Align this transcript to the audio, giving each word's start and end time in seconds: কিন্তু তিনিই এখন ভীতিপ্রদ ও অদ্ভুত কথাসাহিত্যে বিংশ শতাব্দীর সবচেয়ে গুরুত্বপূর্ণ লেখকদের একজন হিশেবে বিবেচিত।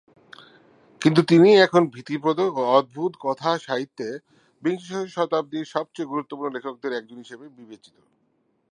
কিন্তু 1.01 1.21
তিনিই 1.29 1.63
এখন 1.65 1.81
ভীতিপ্রদ 1.93 2.39
ও 2.45 2.63
অদ্ভুত 2.71 3.11
কথাসাহিত্যে 3.19 4.07
বিংশ 4.63 4.87
শতাব্দীর 5.15 5.71
সবচেয়ে 5.75 6.11
গুরুত্বপূর্ণ 6.11 6.49
লেখকদের 6.55 6.91
একজন 6.93 7.17
হিশেবে 7.23 7.45
বিবেচিত। 7.57 7.95